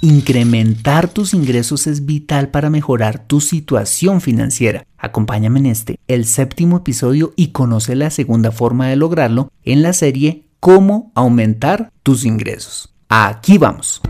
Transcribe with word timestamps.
Incrementar 0.00 1.08
tus 1.08 1.34
ingresos 1.34 1.88
es 1.88 2.06
vital 2.06 2.50
para 2.50 2.70
mejorar 2.70 3.26
tu 3.26 3.40
situación 3.40 4.20
financiera. 4.20 4.84
Acompáñame 4.96 5.58
en 5.58 5.66
este, 5.66 5.98
el 6.06 6.24
séptimo 6.24 6.76
episodio 6.76 7.32
y 7.34 7.48
conoce 7.48 7.96
la 7.96 8.10
segunda 8.10 8.52
forma 8.52 8.86
de 8.86 8.94
lograrlo 8.94 9.50
en 9.64 9.82
la 9.82 9.92
serie 9.92 10.44
Cómo 10.60 11.10
aumentar 11.16 11.90
tus 12.04 12.24
ingresos. 12.24 12.94
Aquí 13.08 13.58
vamos. 13.58 14.00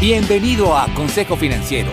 Bienvenido 0.00 0.74
a 0.78 0.86
Consejo 0.94 1.36
Financiero, 1.36 1.90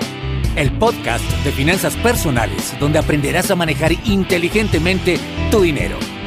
el 0.55 0.71
podcast 0.77 1.25
de 1.43 1.51
finanzas 1.51 1.97
personales 1.97 2.73
donde 2.79 2.99
aprenderás 2.99 3.51
a 3.51 3.55
manejar 3.55 3.91
inteligentemente 4.05 5.19
tu 5.51 5.61
dinero, 5.61 5.97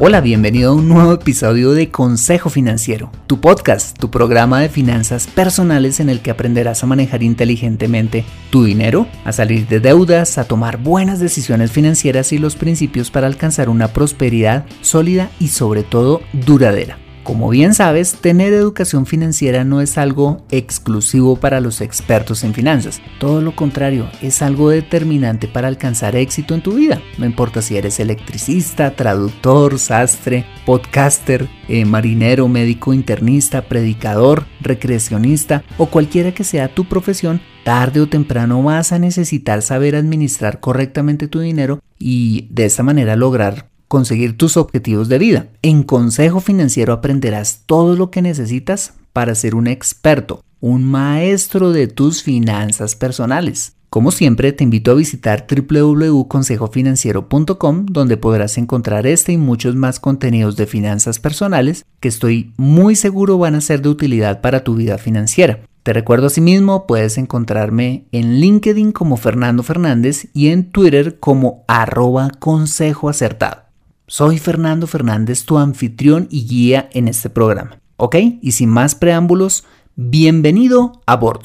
Hola, 0.00 0.20
bienvenido 0.20 0.70
a 0.70 0.74
un 0.76 0.88
nuevo 0.88 1.12
episodio 1.12 1.72
de 1.72 1.90
Consejo 1.90 2.50
Financiero, 2.50 3.10
tu 3.26 3.40
podcast, 3.40 3.98
tu 3.98 4.12
programa 4.12 4.60
de 4.60 4.68
finanzas 4.68 5.26
personales 5.26 5.98
en 5.98 6.08
el 6.08 6.20
que 6.20 6.30
aprenderás 6.30 6.84
a 6.84 6.86
manejar 6.86 7.24
inteligentemente 7.24 8.24
tu 8.50 8.62
dinero, 8.62 9.08
a 9.24 9.32
salir 9.32 9.66
de 9.66 9.80
deudas, 9.80 10.38
a 10.38 10.44
tomar 10.44 10.76
buenas 10.76 11.18
decisiones 11.18 11.72
financieras 11.72 12.32
y 12.32 12.38
los 12.38 12.54
principios 12.54 13.10
para 13.10 13.26
alcanzar 13.26 13.68
una 13.68 13.88
prosperidad 13.88 14.66
sólida 14.82 15.32
y 15.40 15.48
sobre 15.48 15.82
todo 15.82 16.20
duradera. 16.32 16.96
Como 17.28 17.50
bien 17.50 17.74
sabes, 17.74 18.14
tener 18.14 18.54
educación 18.54 19.04
financiera 19.04 19.62
no 19.62 19.82
es 19.82 19.98
algo 19.98 20.46
exclusivo 20.50 21.36
para 21.36 21.60
los 21.60 21.82
expertos 21.82 22.42
en 22.42 22.54
finanzas. 22.54 23.02
Todo 23.20 23.42
lo 23.42 23.54
contrario, 23.54 24.08
es 24.22 24.40
algo 24.40 24.70
determinante 24.70 25.46
para 25.46 25.68
alcanzar 25.68 26.16
éxito 26.16 26.54
en 26.54 26.62
tu 26.62 26.72
vida. 26.72 27.02
No 27.18 27.26
importa 27.26 27.60
si 27.60 27.76
eres 27.76 28.00
electricista, 28.00 28.96
traductor, 28.96 29.78
sastre, 29.78 30.46
podcaster, 30.64 31.50
eh, 31.68 31.84
marinero, 31.84 32.48
médico, 32.48 32.94
internista, 32.94 33.60
predicador, 33.60 34.46
recreacionista 34.62 35.64
o 35.76 35.84
cualquiera 35.84 36.32
que 36.32 36.44
sea 36.44 36.74
tu 36.74 36.86
profesión, 36.86 37.42
tarde 37.62 38.00
o 38.00 38.08
temprano 38.08 38.62
vas 38.62 38.90
a 38.92 38.98
necesitar 38.98 39.60
saber 39.60 39.96
administrar 39.96 40.60
correctamente 40.60 41.28
tu 41.28 41.40
dinero 41.40 41.82
y 41.98 42.48
de 42.50 42.64
esta 42.64 42.82
manera 42.82 43.16
lograr 43.16 43.68
conseguir 43.88 44.36
tus 44.36 44.56
objetivos 44.56 45.08
de 45.08 45.18
vida. 45.18 45.48
En 45.62 45.82
Consejo 45.82 46.40
Financiero 46.40 46.92
aprenderás 46.92 47.62
todo 47.66 47.96
lo 47.96 48.10
que 48.10 48.22
necesitas 48.22 48.94
para 49.12 49.34
ser 49.34 49.54
un 49.54 49.66
experto, 49.66 50.42
un 50.60 50.84
maestro 50.84 51.72
de 51.72 51.88
tus 51.88 52.22
finanzas 52.22 52.94
personales. 52.94 53.74
Como 53.90 54.10
siempre, 54.10 54.52
te 54.52 54.64
invito 54.64 54.90
a 54.90 54.94
visitar 54.94 55.46
www.consejofinanciero.com 55.48 57.86
donde 57.86 58.18
podrás 58.18 58.58
encontrar 58.58 59.06
este 59.06 59.32
y 59.32 59.38
muchos 59.38 59.76
más 59.76 59.98
contenidos 59.98 60.56
de 60.56 60.66
finanzas 60.66 61.18
personales 61.18 61.86
que 61.98 62.08
estoy 62.08 62.52
muy 62.58 62.96
seguro 62.96 63.38
van 63.38 63.54
a 63.54 63.62
ser 63.62 63.80
de 63.80 63.88
utilidad 63.88 64.42
para 64.42 64.62
tu 64.62 64.74
vida 64.74 64.98
financiera. 64.98 65.60
Te 65.84 65.94
recuerdo 65.94 66.26
asimismo, 66.26 66.86
puedes 66.86 67.16
encontrarme 67.16 68.04
en 68.12 68.40
LinkedIn 68.40 68.92
como 68.92 69.16
Fernando 69.16 69.62
Fernández 69.62 70.28
y 70.34 70.48
en 70.48 70.70
Twitter 70.70 71.18
como 71.18 71.64
arroba 71.66 72.30
consejo 72.38 73.08
acertado. 73.08 73.67
Soy 74.10 74.38
Fernando 74.38 74.86
Fernández, 74.86 75.44
tu 75.44 75.58
anfitrión 75.58 76.28
y 76.30 76.46
guía 76.46 76.88
en 76.94 77.08
este 77.08 77.28
programa. 77.28 77.78
¿Ok? 77.98 78.16
Y 78.40 78.52
sin 78.52 78.70
más 78.70 78.94
preámbulos, 78.94 79.64
bienvenido 79.96 81.02
a 81.04 81.16
bordo. 81.16 81.42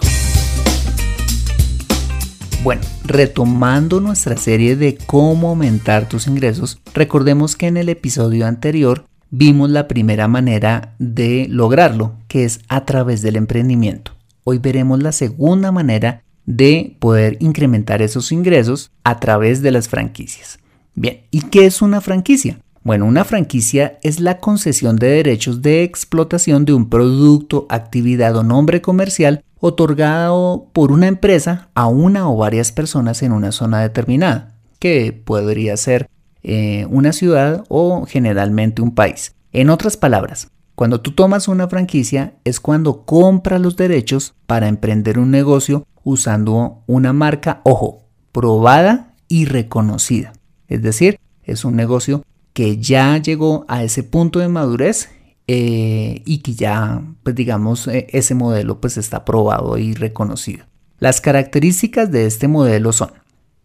Bueno, 2.63 2.81
retomando 3.03 3.99
nuestra 3.99 4.37
serie 4.37 4.77
de 4.77 4.97
cómo 5.05 5.49
aumentar 5.49 6.07
tus 6.07 6.25
ingresos, 6.25 6.79
recordemos 6.93 7.57
que 7.57 7.67
en 7.67 7.75
el 7.75 7.89
episodio 7.89 8.47
anterior 8.47 9.07
vimos 9.29 9.69
la 9.69 9.89
primera 9.89 10.29
manera 10.29 10.95
de 10.99 11.47
lograrlo, 11.49 12.13
que 12.29 12.45
es 12.45 12.61
a 12.69 12.85
través 12.85 13.21
del 13.21 13.35
emprendimiento. 13.35 14.13
Hoy 14.45 14.59
veremos 14.59 15.03
la 15.03 15.11
segunda 15.11 15.73
manera 15.73 16.23
de 16.45 16.95
poder 16.99 17.35
incrementar 17.41 18.01
esos 18.01 18.31
ingresos 18.31 18.89
a 19.03 19.19
través 19.19 19.61
de 19.61 19.71
las 19.71 19.89
franquicias. 19.89 20.62
Bien, 20.95 21.21
¿y 21.31 21.41
qué 21.41 21.65
es 21.65 21.81
una 21.81 22.01
franquicia? 22.01 22.59
Bueno, 22.83 23.05
una 23.05 23.23
franquicia 23.23 23.97
es 24.03 24.19
la 24.19 24.39
concesión 24.39 24.97
de 24.97 25.07
derechos 25.07 25.61
de 25.61 25.83
explotación 25.83 26.65
de 26.65 26.73
un 26.73 26.89
producto, 26.89 27.65
actividad 27.69 28.35
o 28.35 28.43
nombre 28.43 28.81
comercial 28.81 29.43
otorgado 29.59 30.67
por 30.73 30.91
una 30.91 31.07
empresa 31.07 31.69
a 31.73 31.87
una 31.87 32.29
o 32.29 32.35
varias 32.35 32.73
personas 32.73 33.23
en 33.23 33.31
una 33.31 33.53
zona 33.53 33.81
determinada, 33.81 34.55
que 34.79 35.13
podría 35.13 35.77
ser 35.77 36.09
eh, 36.43 36.85
una 36.89 37.13
ciudad 37.13 37.63
o 37.69 38.05
generalmente 38.05 38.81
un 38.81 38.93
país. 38.93 39.33
En 39.53 39.69
otras 39.69 39.95
palabras, 39.95 40.49
cuando 40.75 40.99
tú 40.99 41.11
tomas 41.11 41.47
una 41.47 41.69
franquicia 41.69 42.33
es 42.43 42.59
cuando 42.59 43.05
compras 43.05 43.61
los 43.61 43.77
derechos 43.77 44.33
para 44.45 44.67
emprender 44.67 45.17
un 45.17 45.31
negocio 45.31 45.87
usando 46.03 46.83
una 46.85 47.13
marca, 47.13 47.61
ojo, 47.63 48.03
probada 48.33 49.13
y 49.29 49.45
reconocida. 49.45 50.33
Es 50.67 50.81
decir, 50.81 51.19
es 51.43 51.65
un 51.65 51.75
negocio 51.75 52.23
que 52.53 52.77
ya 52.77 53.17
llegó 53.17 53.65
a 53.67 53.83
ese 53.83 54.03
punto 54.03 54.39
de 54.39 54.47
madurez 54.47 55.09
eh, 55.47 56.21
y 56.25 56.39
que 56.39 56.53
ya, 56.53 57.03
pues 57.23 57.35
digamos, 57.35 57.87
eh, 57.87 58.07
ese 58.11 58.35
modelo 58.35 58.79
pues 58.79 58.97
está 58.97 59.25
probado 59.25 59.77
y 59.77 59.93
reconocido. 59.93 60.65
Las 60.99 61.19
características 61.19 62.11
de 62.11 62.25
este 62.25 62.47
modelo 62.47 62.93
son, 62.93 63.11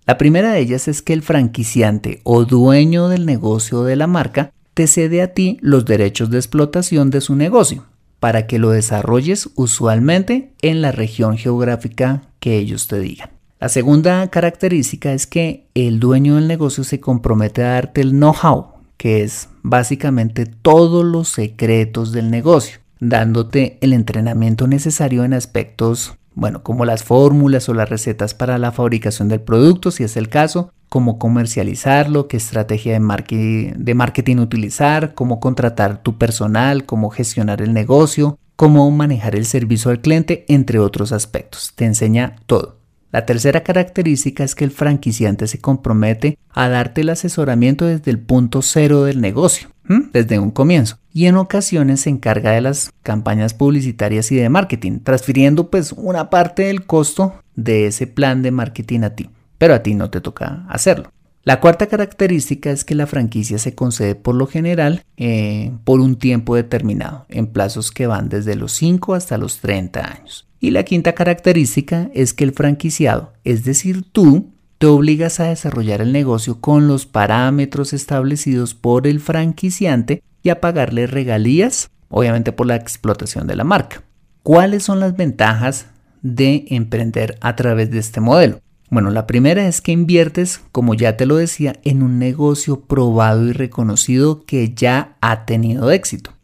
la 0.07 0.19
primera 0.19 0.53
de 0.53 0.61
ellas 0.61 0.89
es 0.89 1.03
que 1.03 1.13
el 1.13 1.23
franquiciante 1.23 2.21
o 2.25 2.45
dueño 2.45 3.09
del 3.09 3.27
negocio 3.27 3.83
de 3.85 3.95
la 3.95 4.07
marca 4.07 4.53
te 4.75 4.87
cede 4.87 5.23
a 5.23 5.35
ti 5.35 5.59
los 5.61 5.85
derechos 5.85 6.31
de 6.31 6.39
explotación 6.39 7.11
de 7.11 7.21
su 7.21 7.37
negocio 7.37 7.85
para 8.19 8.47
que 8.47 8.59
lo 8.59 8.71
desarrolles 8.71 9.51
usualmente 9.55 10.53
en 10.63 10.83
la 10.83 10.93
región 10.93 11.37
geográfica 11.37 12.23
que 12.41 12.57
ellos 12.57 12.89
te 12.89 12.99
digan. 12.99 13.38
La 13.61 13.69
segunda 13.69 14.29
característica 14.29 15.13
es 15.13 15.27
que 15.27 15.67
el 15.75 15.99
dueño 15.99 16.37
del 16.37 16.47
negocio 16.47 16.85
se 16.85 17.01
compromete 17.01 17.65
a 17.65 17.73
darte 17.73 18.03
el 18.03 18.13
know-how, 18.13 18.67
que 18.97 19.25
es 19.25 19.49
básicamente 19.63 20.47
todos 20.47 21.05
los 21.05 21.29
secretos 21.29 22.13
del 22.13 22.31
negocio, 22.31 22.79
dándote 23.01 23.77
el 23.81 23.95
entrenamiento 23.95 24.69
necesario 24.69 25.25
en 25.25 25.35
aspectos, 25.35 26.15
bueno, 26.35 26.63
como 26.63 26.85
las 26.85 27.03
fórmulas 27.03 27.69
o 27.69 27.75
las 27.75 27.89
recetas 27.89 28.33
para 28.33 28.59
la 28.59 28.71
fabricación 28.71 29.29
del 29.29 29.41
producto, 29.41 29.91
si 29.91 30.05
es 30.05 30.17
el 30.17 30.29
caso, 30.29 30.73
cómo 30.89 31.19
comercializarlo, 31.19 32.29
qué 32.29 32.37
estrategia 32.37 32.93
de 32.93 33.01
marketing, 33.01 33.73
de 33.77 33.95
marketing 33.95 34.37
utilizar, 34.37 35.15
cómo 35.15 35.41
contratar 35.41 36.01
tu 36.05 36.17
personal, 36.17 36.87
cómo 36.87 37.11
gestionar 37.11 37.61
el 37.61 37.75
negocio, 37.75 38.39
cómo 38.55 38.89
manejar 38.93 39.35
el 39.35 39.47
servicio 39.47 39.91
al 39.91 40.01
cliente, 40.01 40.45
entre 40.47 40.79
otros 40.79 41.11
aspectos. 41.11 41.73
Te 41.75 41.87
enseña 41.87 42.37
todo. 42.47 42.78
La 43.11 43.25
tercera 43.25 43.63
característica 43.63 44.45
es 44.45 44.55
que 44.55 44.65
el 44.65 44.71
franquiciante 44.71 45.47
se 45.47 45.61
compromete 45.61 46.39
a 46.51 46.69
darte 46.69 47.01
el 47.01 47.09
asesoramiento 47.09 47.87
desde 47.87 48.11
el 48.11 48.19
punto 48.19 48.61
cero 48.61 49.05
del 49.05 49.23
negocio, 49.23 49.71
desde 50.13 50.39
un 50.39 50.51
comienzo, 50.51 50.99
y 51.15 51.27
en 51.27 51.37
ocasiones 51.37 52.03
se 52.03 52.11
encarga 52.11 52.53
de 52.53 52.61
las 52.61 52.93
campañas 53.03 53.55
publicitarias 53.55 54.31
y 54.31 54.37
de 54.37 54.51
marketing, 54.51 55.01
transfiriendo 55.01 55.71
pues 55.71 55.93
una 55.93 56.29
parte 56.29 56.65
del 56.65 56.85
costo 56.85 57.35
de 57.57 57.87
ese 57.87 58.07
plan 58.07 58.43
de 58.43 58.51
marketing 58.51 59.01
a 59.01 59.15
ti, 59.15 59.31
pero 59.57 59.75
a 59.75 59.83
ti 59.83 59.95
no 59.95 60.11
te 60.11 60.21
toca 60.21 60.67
hacerlo. 60.69 61.11
La 61.45 61.61
cuarta 61.61 61.87
característica 61.87 62.71
es 62.71 62.85
que 62.85 62.95
la 62.95 63.07
franquicia 63.07 63.57
se 63.57 63.75
concede 63.75 64.15
por 64.17 64.35
lo 64.35 64.47
general 64.47 65.03
eh, 65.17 65.73
por 65.85 66.01
un 66.01 66.17
tiempo 66.17 66.55
determinado, 66.55 67.25
en 67.31 67.47
plazos 67.47 67.91
que 67.91 68.07
van 68.07 68.29
desde 68.29 68.55
los 68.55 68.73
5 68.73 69.15
hasta 69.15 69.39
los 69.39 69.61
30 69.61 70.13
años. 70.13 70.48
Y 70.61 70.71
la 70.71 70.83
quinta 70.83 71.13
característica 71.13 72.11
es 72.15 72.35
que 72.35 72.45
el 72.45 72.53
franquiciado, 72.53 73.33
es 73.45 73.65
decir, 73.65 74.03
tú, 74.11 74.51
te 74.79 74.87
obligas 74.87 75.41
a 75.41 75.49
desarrollar 75.49 76.01
el 76.01 76.13
negocio 76.13 76.61
con 76.61 76.87
los 76.87 77.07
parámetros 77.07 77.93
establecidos 77.93 78.75
por 78.75 79.07
el 79.07 79.21
franquiciante 79.21 80.23
y 80.43 80.51
a 80.51 80.61
pagarle 80.61 81.07
regalías, 81.07 81.91
obviamente 82.09 82.53
por 82.53 82.67
la 82.67 82.77
explotación 82.77 83.47
de 83.47 83.57
la 83.57 83.65
marca. 83.65 84.03
¿Cuáles 84.43 84.85
son 84.85 85.01
las 85.01 85.17
ventajas 85.17 85.87
de 86.23 86.65
emprender 86.69 87.39
a 87.41 87.57
través 87.57 87.91
de 87.91 87.99
este 87.99 88.21
modelo? 88.21 88.61
Bueno, 88.91 89.11
la 89.11 89.27
primera 89.27 89.67
es 89.69 89.81
que 89.81 89.93
inviertes, 89.93 90.63
como 90.73 90.95
ya 90.95 91.17
te 91.17 91.27
lo 91.27 91.37
decía, 91.37 91.75
en 91.85 92.03
un 92.03 92.19
negocio 92.19 92.81
probado 92.81 93.47
y 93.47 93.53
reconocido 93.53 94.45
que 94.45 94.75
ya 94.75 95.17
ha 95.21 95.45
tenido 95.45 95.91
éxito. 95.91 96.38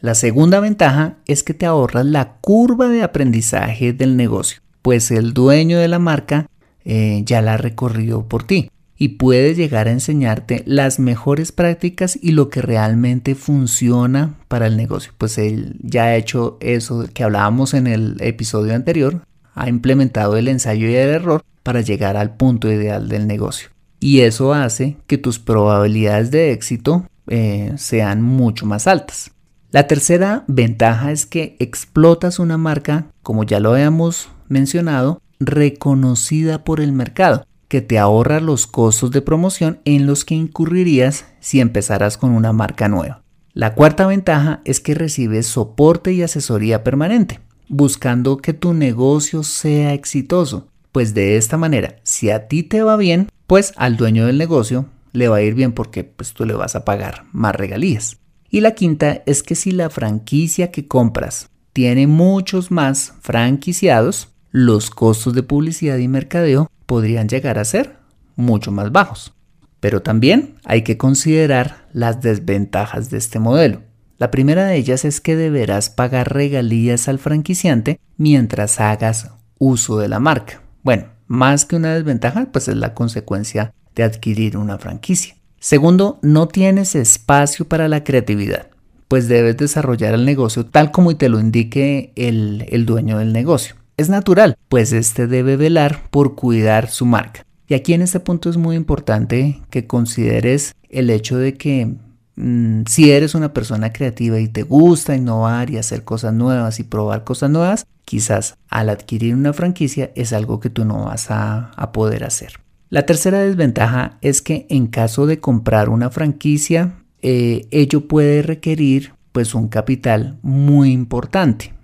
La 0.00 0.14
segunda 0.14 0.60
ventaja 0.60 1.16
es 1.26 1.42
que 1.42 1.54
te 1.54 1.66
ahorras 1.66 2.06
la 2.06 2.34
curva 2.40 2.88
de 2.88 3.02
aprendizaje 3.02 3.92
del 3.92 4.16
negocio, 4.16 4.60
pues 4.80 5.10
el 5.10 5.34
dueño 5.34 5.78
de 5.78 5.88
la 5.88 5.98
marca 5.98 6.46
eh, 6.84 7.22
ya 7.24 7.42
la 7.42 7.54
ha 7.54 7.56
recorrido 7.56 8.28
por 8.28 8.44
ti 8.44 8.70
y 8.96 9.08
puede 9.10 9.54
llegar 9.54 9.88
a 9.88 9.92
enseñarte 9.92 10.62
las 10.66 11.00
mejores 11.00 11.50
prácticas 11.50 12.16
y 12.20 12.32
lo 12.32 12.48
que 12.48 12.62
realmente 12.62 13.34
funciona 13.34 14.34
para 14.46 14.68
el 14.68 14.76
negocio. 14.76 15.12
Pues 15.18 15.36
él 15.38 15.76
ya 15.82 16.04
ha 16.04 16.16
hecho 16.16 16.58
eso 16.60 17.06
que 17.12 17.24
hablábamos 17.24 17.74
en 17.74 17.88
el 17.88 18.16
episodio 18.20 18.74
anterior, 18.74 19.22
ha 19.54 19.68
implementado 19.68 20.36
el 20.36 20.46
ensayo 20.46 20.88
y 20.88 20.94
el 20.94 21.08
error 21.08 21.42
para 21.64 21.80
llegar 21.80 22.16
al 22.16 22.36
punto 22.36 22.70
ideal 22.70 23.08
del 23.08 23.26
negocio. 23.26 23.70
Y 24.00 24.20
eso 24.20 24.54
hace 24.54 24.96
que 25.08 25.18
tus 25.18 25.40
probabilidades 25.40 26.30
de 26.30 26.52
éxito 26.52 27.04
eh, 27.26 27.72
sean 27.76 28.22
mucho 28.22 28.64
más 28.64 28.86
altas. 28.86 29.32
La 29.70 29.86
tercera 29.86 30.44
ventaja 30.46 31.12
es 31.12 31.26
que 31.26 31.54
explotas 31.58 32.38
una 32.38 32.56
marca, 32.56 33.08
como 33.22 33.44
ya 33.44 33.60
lo 33.60 33.74
habíamos 33.74 34.30
mencionado, 34.48 35.20
reconocida 35.40 36.64
por 36.64 36.80
el 36.80 36.92
mercado, 36.92 37.46
que 37.68 37.82
te 37.82 37.98
ahorra 37.98 38.40
los 38.40 38.66
costos 38.66 39.10
de 39.10 39.20
promoción 39.20 39.80
en 39.84 40.06
los 40.06 40.24
que 40.24 40.34
incurrirías 40.34 41.26
si 41.40 41.60
empezaras 41.60 42.16
con 42.16 42.30
una 42.30 42.54
marca 42.54 42.88
nueva. 42.88 43.22
La 43.52 43.74
cuarta 43.74 44.06
ventaja 44.06 44.62
es 44.64 44.80
que 44.80 44.94
recibes 44.94 45.46
soporte 45.46 46.14
y 46.14 46.22
asesoría 46.22 46.82
permanente, 46.82 47.40
buscando 47.68 48.38
que 48.38 48.54
tu 48.54 48.72
negocio 48.72 49.42
sea 49.42 49.92
exitoso, 49.92 50.68
pues 50.92 51.12
de 51.12 51.36
esta 51.36 51.58
manera, 51.58 51.96
si 52.04 52.30
a 52.30 52.48
ti 52.48 52.62
te 52.62 52.82
va 52.82 52.96
bien, 52.96 53.28
pues 53.46 53.74
al 53.76 53.98
dueño 53.98 54.24
del 54.24 54.38
negocio 54.38 54.86
le 55.12 55.28
va 55.28 55.36
a 55.36 55.42
ir 55.42 55.52
bien 55.52 55.72
porque 55.72 56.04
pues 56.04 56.32
tú 56.32 56.46
le 56.46 56.54
vas 56.54 56.74
a 56.74 56.86
pagar 56.86 57.24
más 57.32 57.54
regalías. 57.54 58.16
Y 58.50 58.60
la 58.60 58.72
quinta 58.72 59.22
es 59.26 59.42
que 59.42 59.54
si 59.54 59.72
la 59.72 59.90
franquicia 59.90 60.70
que 60.70 60.88
compras 60.88 61.50
tiene 61.72 62.06
muchos 62.06 62.70
más 62.70 63.14
franquiciados, 63.20 64.28
los 64.50 64.90
costos 64.90 65.34
de 65.34 65.42
publicidad 65.42 65.98
y 65.98 66.08
mercadeo 66.08 66.70
podrían 66.86 67.28
llegar 67.28 67.58
a 67.58 67.64
ser 67.64 67.96
mucho 68.36 68.72
más 68.72 68.90
bajos. 68.90 69.34
Pero 69.80 70.02
también 70.02 70.56
hay 70.64 70.82
que 70.82 70.96
considerar 70.96 71.86
las 71.92 72.20
desventajas 72.22 73.10
de 73.10 73.18
este 73.18 73.38
modelo. 73.38 73.82
La 74.16 74.30
primera 74.30 74.64
de 74.64 74.76
ellas 74.76 75.04
es 75.04 75.20
que 75.20 75.36
deberás 75.36 75.90
pagar 75.90 76.32
regalías 76.32 77.08
al 77.08 77.18
franquiciante 77.18 78.00
mientras 78.16 78.80
hagas 78.80 79.30
uso 79.58 79.98
de 79.98 80.08
la 80.08 80.18
marca. 80.18 80.62
Bueno, 80.82 81.04
más 81.26 81.64
que 81.64 81.76
una 81.76 81.94
desventaja, 81.94 82.48
pues 82.50 82.66
es 82.66 82.76
la 82.76 82.94
consecuencia 82.94 83.72
de 83.94 84.02
adquirir 84.02 84.56
una 84.56 84.78
franquicia. 84.78 85.37
Segundo, 85.60 86.18
no 86.22 86.46
tienes 86.46 86.94
espacio 86.94 87.66
para 87.66 87.88
la 87.88 88.04
creatividad, 88.04 88.68
pues 89.08 89.26
debes 89.26 89.56
desarrollar 89.56 90.14
el 90.14 90.24
negocio 90.24 90.64
tal 90.64 90.92
como 90.92 91.16
te 91.16 91.28
lo 91.28 91.40
indique 91.40 92.12
el, 92.14 92.86
dueño 92.86 93.18
del 93.18 93.32
negocio. 93.32 93.74
Es 93.96 94.08
natural, 94.08 94.56
pues 94.68 94.92
este 94.92 95.26
debe 95.26 95.56
velar 95.56 96.02
por 96.10 96.36
cuidar 96.36 96.88
su 96.88 97.06
marca. 97.06 97.44
Y 97.66 97.74
aquí 97.74 97.92
en 97.92 98.02
este 98.02 98.20
punto 98.20 98.48
es 98.48 98.56
muy 98.56 98.76
importante 98.76 99.60
que 99.68 99.88
consideres 99.88 100.76
el 100.88 101.10
hecho 101.10 101.36
de 101.36 101.54
que 101.54 101.96
mm, 102.36 102.82
si 102.86 103.10
eres 103.10 103.34
una 103.34 103.52
persona 103.52 103.92
creativa 103.92 104.38
y 104.38 104.46
te 104.46 104.62
gusta 104.62 105.16
innovar 105.16 105.70
y 105.70 105.78
hacer 105.78 106.04
cosas 106.04 106.32
nuevas 106.32 106.78
y 106.78 106.84
probar 106.84 107.24
cosas 107.24 107.50
nuevas, 107.50 107.84
quizás 108.04 108.54
al 108.68 108.90
adquirir 108.90 109.34
una 109.34 109.52
franquicia 109.52 110.12
es 110.14 110.32
algo 110.32 110.60
que 110.60 110.70
tú 110.70 110.84
no 110.84 111.06
vas 111.06 111.26
a 111.30 111.90
poder 111.92 112.22
hacer. 112.22 112.60
La 112.90 113.04
tercera 113.04 113.40
desventaja 113.40 114.16
es 114.22 114.40
que 114.40 114.66
en 114.70 114.86
caso 114.86 115.26
de 115.26 115.40
comprar 115.40 115.90
una 115.90 116.10
franquicia, 116.10 116.94
eh, 117.20 117.66
ello 117.70 118.08
puede 118.08 118.40
requerir 118.40 119.12
pues 119.32 119.54
un 119.54 119.68
capital 119.68 120.38
muy 120.42 120.92
importante. 120.92 121.74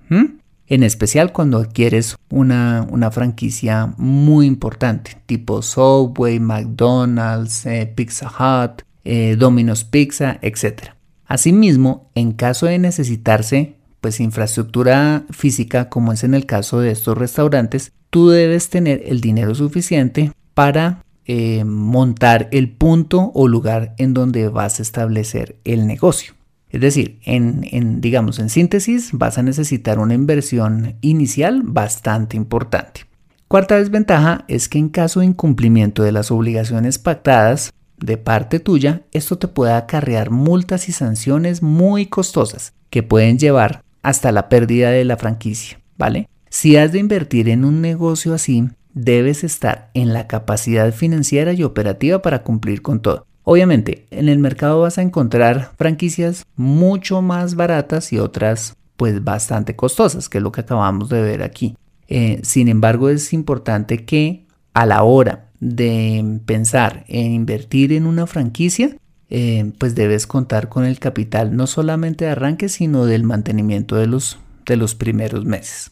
En 0.66 0.82
especial 0.82 1.32
cuando 1.32 1.58
adquieres 1.58 2.16
una, 2.30 3.10
franquicia 3.12 3.92
muy 3.98 4.46
importante, 4.46 5.18
tipo 5.26 5.60
Subway, 5.60 6.40
McDonald's, 6.40 7.66
eh, 7.66 7.92
Pizza 7.94 8.28
Hut, 8.28 8.82
eh, 9.04 9.36
Domino's 9.38 9.84
Pizza, 9.84 10.38
etc. 10.40 10.94
Asimismo, 11.26 12.10
en 12.14 12.32
caso 12.32 12.66
de 12.66 12.78
necesitarse 12.78 13.76
pues 14.00 14.20
infraestructura 14.20 15.24
física, 15.30 15.88
como 15.88 16.12
es 16.12 16.24
en 16.24 16.34
el 16.34 16.46
caso 16.46 16.80
de 16.80 16.90
estos 16.90 17.16
restaurantes, 17.16 17.92
tú 18.10 18.28
debes 18.28 18.68
tener 18.70 19.02
el 19.06 19.20
dinero 19.20 19.54
suficiente 19.54 20.32
para 20.54 21.04
eh, 21.26 21.64
montar 21.64 22.48
el 22.52 22.70
punto 22.70 23.30
o 23.34 23.48
lugar 23.48 23.94
en 23.98 24.14
donde 24.14 24.48
vas 24.48 24.78
a 24.78 24.82
establecer 24.82 25.56
el 25.64 25.86
negocio. 25.86 26.34
Es 26.74 26.80
decir, 26.80 27.20
en, 27.24 28.00
digamos, 28.00 28.40
en 28.40 28.48
síntesis, 28.48 29.10
vas 29.12 29.38
a 29.38 29.44
necesitar 29.44 30.00
una 30.00 30.14
inversión 30.14 30.96
inicial 31.02 31.62
bastante 31.64 32.36
importante. 32.36 33.02
Cuarta 33.46 33.78
desventaja 33.78 34.44
es 34.48 34.68
que 34.68 34.78
en 34.78 34.88
caso 34.88 35.20
de 35.20 35.26
incumplimiento 35.26 36.02
de 36.02 36.10
las 36.10 36.32
obligaciones 36.32 36.98
pactadas 36.98 37.72
de 37.98 38.16
parte 38.16 38.58
tuya, 38.58 39.02
esto 39.12 39.38
te 39.38 39.46
puede 39.46 39.72
acarrear 39.72 40.30
multas 40.30 40.88
y 40.88 40.92
sanciones 40.92 41.62
muy 41.62 42.06
costosas 42.06 42.72
que 42.90 43.04
pueden 43.04 43.38
llevar 43.38 43.84
hasta 44.02 44.32
la 44.32 44.48
pérdida 44.48 44.90
de 44.90 45.04
la 45.04 45.16
franquicia, 45.16 45.80
¿vale? 45.96 46.28
Si 46.50 46.76
has 46.76 46.90
de 46.90 46.98
invertir 46.98 47.48
en 47.48 47.64
un 47.64 47.80
negocio 47.80 48.34
así, 48.34 48.68
debes 48.94 49.44
estar 49.44 49.90
en 49.94 50.12
la 50.12 50.26
capacidad 50.26 50.92
financiera 50.92 51.52
y 51.52 51.62
operativa 51.62 52.22
para 52.22 52.42
cumplir 52.42 52.82
con 52.82 53.00
todo. 53.00 53.26
Obviamente, 53.42 54.06
en 54.10 54.28
el 54.28 54.38
mercado 54.38 54.80
vas 54.80 54.96
a 54.96 55.02
encontrar 55.02 55.72
franquicias 55.76 56.46
mucho 56.56 57.20
más 57.20 57.56
baratas 57.56 58.12
y 58.12 58.18
otras 58.18 58.74
pues 58.96 59.22
bastante 59.22 59.76
costosas, 59.76 60.28
que 60.28 60.38
es 60.38 60.44
lo 60.44 60.52
que 60.52 60.62
acabamos 60.62 61.08
de 61.08 61.20
ver 61.20 61.42
aquí. 61.42 61.76
Eh, 62.08 62.40
sin 62.42 62.68
embargo, 62.68 63.10
es 63.10 63.32
importante 63.32 64.04
que 64.04 64.46
a 64.72 64.86
la 64.86 65.02
hora 65.02 65.50
de 65.60 66.40
pensar 66.46 67.04
en 67.08 67.32
invertir 67.32 67.92
en 67.92 68.06
una 68.06 68.26
franquicia, 68.26 68.96
eh, 69.30 69.72
pues 69.78 69.94
debes 69.94 70.26
contar 70.26 70.68
con 70.68 70.84
el 70.84 70.98
capital 70.98 71.56
no 71.56 71.66
solamente 71.66 72.24
de 72.24 72.32
arranque, 72.32 72.68
sino 72.68 73.04
del 73.04 73.24
mantenimiento 73.24 73.96
de 73.96 74.06
los, 74.06 74.38
de 74.64 74.76
los 74.76 74.94
primeros 74.94 75.44
meses. 75.44 75.90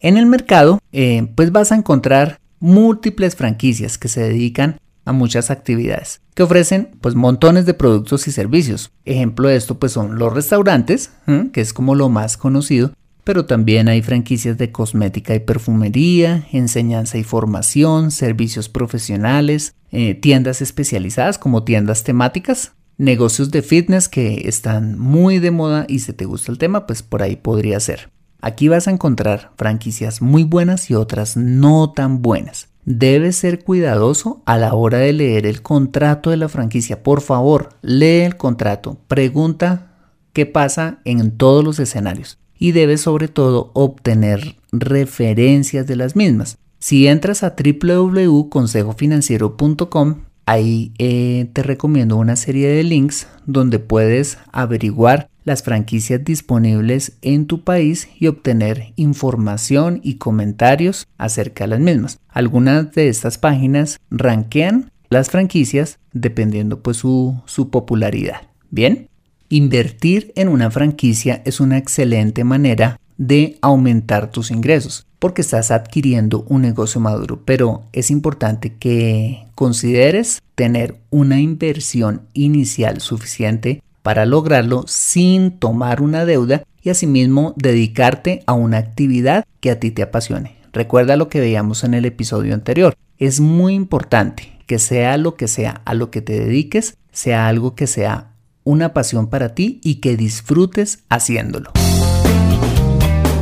En 0.00 0.16
el 0.16 0.26
mercado, 0.26 0.80
eh, 0.92 1.28
pues 1.34 1.52
vas 1.52 1.72
a 1.72 1.76
encontrar 1.76 2.39
múltiples 2.60 3.34
franquicias 3.34 3.98
que 3.98 4.08
se 4.08 4.22
dedican 4.22 4.78
a 5.04 5.12
muchas 5.12 5.50
actividades, 5.50 6.20
que 6.34 6.42
ofrecen 6.42 6.90
pues 7.00 7.14
montones 7.14 7.66
de 7.66 7.74
productos 7.74 8.28
y 8.28 8.32
servicios. 8.32 8.92
Ejemplo 9.04 9.48
de 9.48 9.56
esto 9.56 9.78
pues 9.78 9.92
son 9.92 10.18
los 10.18 10.32
restaurantes, 10.32 11.10
que 11.52 11.60
es 11.60 11.72
como 11.72 11.94
lo 11.94 12.08
más 12.08 12.36
conocido, 12.36 12.92
pero 13.24 13.46
también 13.46 13.88
hay 13.88 14.02
franquicias 14.02 14.58
de 14.58 14.72
cosmética 14.72 15.34
y 15.34 15.40
perfumería, 15.40 16.46
enseñanza 16.52 17.18
y 17.18 17.24
formación, 17.24 18.10
servicios 18.10 18.68
profesionales, 18.68 19.74
eh, 19.90 20.14
tiendas 20.14 20.62
especializadas 20.62 21.38
como 21.38 21.64
tiendas 21.64 22.04
temáticas, 22.04 22.72
negocios 22.98 23.50
de 23.50 23.62
fitness 23.62 24.08
que 24.08 24.48
están 24.48 24.98
muy 24.98 25.38
de 25.38 25.50
moda 25.50 25.86
y 25.88 26.00
si 26.00 26.12
te 26.12 26.26
gusta 26.26 26.52
el 26.52 26.58
tema 26.58 26.86
pues 26.86 27.02
por 27.02 27.22
ahí 27.22 27.36
podría 27.36 27.80
ser. 27.80 28.10
Aquí 28.40 28.68
vas 28.68 28.88
a 28.88 28.90
encontrar 28.90 29.52
franquicias 29.56 30.22
muy 30.22 30.44
buenas 30.44 30.90
y 30.90 30.94
otras 30.94 31.36
no 31.36 31.92
tan 31.92 32.22
buenas. 32.22 32.70
Debes 32.84 33.36
ser 33.36 33.62
cuidadoso 33.62 34.42
a 34.46 34.56
la 34.56 34.72
hora 34.74 34.98
de 34.98 35.12
leer 35.12 35.46
el 35.46 35.62
contrato 35.62 36.30
de 36.30 36.38
la 36.38 36.48
franquicia. 36.48 37.02
Por 37.02 37.20
favor, 37.20 37.70
lee 37.82 38.22
el 38.22 38.36
contrato. 38.36 38.96
Pregunta 39.06 39.92
qué 40.32 40.46
pasa 40.46 41.00
en 41.04 41.36
todos 41.36 41.62
los 41.62 41.78
escenarios. 41.78 42.38
Y 42.58 42.72
debes 42.72 43.02
sobre 43.02 43.28
todo 43.28 43.70
obtener 43.74 44.56
referencias 44.72 45.86
de 45.86 45.96
las 45.96 46.16
mismas. 46.16 46.56
Si 46.78 47.06
entras 47.06 47.42
a 47.42 47.54
www.consejofinanciero.com, 47.54 50.14
ahí 50.46 50.92
eh, 50.98 51.48
te 51.52 51.62
recomiendo 51.62 52.16
una 52.16 52.36
serie 52.36 52.68
de 52.68 52.82
links 52.82 53.26
donde 53.46 53.78
puedes 53.78 54.38
averiguar 54.52 55.28
las 55.44 55.62
franquicias 55.62 56.22
disponibles 56.24 57.16
en 57.22 57.46
tu 57.46 57.64
país 57.64 58.08
y 58.18 58.26
obtener 58.26 58.92
información 58.96 60.00
y 60.02 60.14
comentarios 60.14 61.06
acerca 61.18 61.64
de 61.64 61.68
las 61.68 61.80
mismas. 61.80 62.18
Algunas 62.28 62.92
de 62.92 63.08
estas 63.08 63.38
páginas 63.38 64.00
rankean 64.10 64.90
las 65.08 65.30
franquicias 65.30 65.98
dependiendo 66.12 66.82
pues 66.82 66.98
su 66.98 67.68
popularidad. 67.70 68.42
Bien, 68.70 69.08
invertir 69.48 70.32
en 70.36 70.48
una 70.48 70.70
franquicia 70.70 71.42
es 71.44 71.60
una 71.60 71.78
excelente 71.78 72.44
manera 72.44 73.00
de 73.16 73.58
aumentar 73.60 74.30
tus 74.30 74.50
ingresos 74.50 75.06
porque 75.20 75.42
estás 75.42 75.70
adquiriendo 75.70 76.44
un 76.48 76.62
negocio 76.62 77.00
maduro, 77.00 77.40
pero 77.44 77.84
es 77.92 78.10
importante 78.10 78.74
que 78.74 79.46
consideres 79.54 80.42
tener 80.56 80.96
una 81.10 81.40
inversión 81.40 82.22
inicial 82.32 83.00
suficiente 83.00 83.82
para 84.02 84.26
lograrlo 84.26 84.84
sin 84.88 85.52
tomar 85.52 86.02
una 86.02 86.24
deuda 86.24 86.64
y 86.82 86.90
asimismo 86.90 87.54
dedicarte 87.56 88.42
a 88.46 88.54
una 88.54 88.78
actividad 88.78 89.44
que 89.60 89.70
a 89.70 89.78
ti 89.78 89.90
te 89.90 90.02
apasione. 90.02 90.56
Recuerda 90.72 91.16
lo 91.16 91.28
que 91.28 91.40
veíamos 91.40 91.84
en 91.84 91.94
el 91.94 92.06
episodio 92.06 92.54
anterior. 92.54 92.96
Es 93.18 93.40
muy 93.40 93.74
importante 93.74 94.58
que 94.66 94.78
sea 94.78 95.18
lo 95.18 95.36
que 95.36 95.48
sea 95.48 95.82
a 95.84 95.94
lo 95.94 96.10
que 96.10 96.22
te 96.22 96.38
dediques, 96.38 96.96
sea 97.12 97.48
algo 97.48 97.74
que 97.74 97.86
sea 97.86 98.32
una 98.64 98.94
pasión 98.94 99.28
para 99.28 99.54
ti 99.54 99.80
y 99.82 99.96
que 99.96 100.16
disfrutes 100.16 101.00
haciéndolo. 101.10 101.72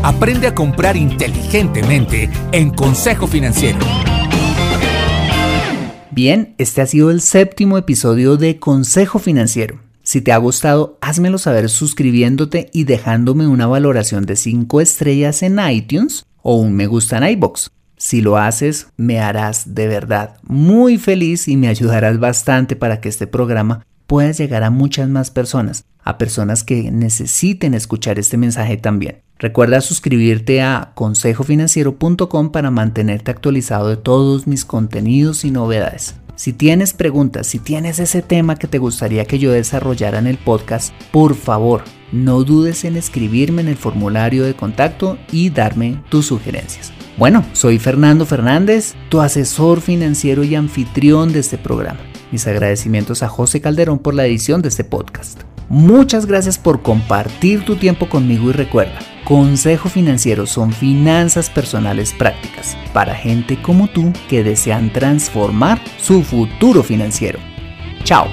Aprende 0.03 0.47
a 0.47 0.55
comprar 0.55 0.97
inteligentemente 0.97 2.31
en 2.53 2.71
Consejo 2.71 3.27
Financiero. 3.27 3.79
Bien, 6.13 6.55
este 6.59 6.81
ha 6.81 6.87
sido 6.87 7.11
el 7.11 7.21
séptimo 7.21 7.79
episodio 7.79 8.37
de 8.37 8.59
Consejo 8.59 9.19
Financiero. 9.19 9.81
Si 10.03 10.21
te 10.21 10.33
ha 10.33 10.37
gustado, 10.39 10.99
házmelo 11.01 11.39
saber 11.39 11.69
suscribiéndote 11.69 12.71
y 12.73 12.85
dejándome 12.85 13.47
una 13.47 13.67
valoración 13.67 14.25
de 14.25 14.37
5 14.37 14.81
estrellas 14.81 15.43
en 15.43 15.59
iTunes 15.69 16.25
o 16.43 16.55
un 16.57 16.75
me 16.75 16.87
gusta 16.87 17.19
en 17.19 17.29
iBox. 17.33 17.71
Si 17.97 18.21
lo 18.21 18.39
haces, 18.39 18.87
me 18.97 19.19
harás 19.19 19.75
de 19.75 19.89
verdad 19.89 20.37
muy 20.43 20.97
feliz 20.99 21.49
y 21.49 21.57
me 21.57 21.69
ayudarás 21.69 22.21
bastante 22.21 22.77
para 22.77 23.01
que 23.01 23.09
este 23.09 23.27
programa 23.27 23.85
pueda 24.09 24.33
llegar 24.33 24.65
a 24.65 24.71
muchas 24.71 25.09
más 25.09 25.31
personas, 25.31 25.85
a 26.03 26.19
personas 26.19 26.65
que 26.65 26.91
necesiten 26.91 27.75
escuchar 27.75 28.19
este 28.19 28.39
mensaje 28.39 28.79
también. 28.79 29.21
Recuerda 29.39 29.83
suscribirte 29.83 30.63
a 30.63 30.93
consejofinanciero.com 30.95 32.51
para 32.51 32.73
mantenerte 32.73 33.31
actualizado 33.31 33.89
de 33.89 33.99
todos 33.99 34.49
mis 34.49 34.65
contenidos 34.65 35.45
y 35.45 35.53
novedades. 35.53 36.17
Si 36.35 36.53
tienes 36.53 36.95
preguntas, 36.95 37.47
si 37.47 37.59
tienes 37.59 37.99
ese 37.99 38.23
tema 38.23 38.57
que 38.57 38.67
te 38.67 38.79
gustaría 38.79 39.27
que 39.27 39.39
yo 39.39 39.53
desarrollara 39.53 40.19
en 40.19 40.27
el 40.27 40.39
podcast, 40.39 40.95
por 41.13 41.35
favor, 41.35 41.83
no 42.11 42.45
dudes 42.45 42.85
en 42.85 42.97
escribirme 42.97 43.61
en 43.61 43.69
el 43.69 43.77
formulario 43.77 44.45
de 44.45 44.55
contacto 44.55 45.19
y 45.31 45.51
darme 45.51 46.03
tus 46.09 46.27
sugerencias. 46.27 46.93
Bueno, 47.19 47.45
soy 47.53 47.79
Fernando 47.79 48.25
Fernández, 48.25 48.95
tu 49.11 49.21
asesor 49.21 49.81
financiero 49.83 50.45
y 50.45 50.55
anfitrión 50.55 51.33
de 51.33 51.41
este 51.41 51.59
programa. 51.59 52.01
Mis 52.31 52.47
agradecimientos 52.47 53.23
a 53.23 53.29
José 53.29 53.61
Calderón 53.61 53.99
por 53.99 54.15
la 54.15 54.27
edición 54.27 54.63
de 54.63 54.69
este 54.69 54.85
podcast. 54.85 55.41
Muchas 55.69 56.27
gracias 56.27 56.59
por 56.59 56.83
compartir 56.83 57.65
tu 57.65 57.77
tiempo 57.77 58.09
conmigo 58.09 58.49
y 58.49 58.53
recuerda, 58.53 58.99
Consejo 59.25 59.91
Financiero 59.91 60.47
son 60.47 60.73
finanzas 60.73 61.51
personales 61.51 62.15
prácticas 62.15 62.77
para 62.95 63.15
gente 63.15 63.61
como 63.61 63.89
tú 63.89 64.13
que 64.31 64.43
desean 64.43 64.93
transformar 64.93 65.79
su 65.99 66.23
futuro 66.23 66.83
financiero. 66.83 67.39
Chao. 68.05 68.27